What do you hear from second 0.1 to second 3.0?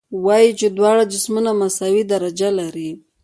وایو چې دواړه جسمونه مساوي درجه لري.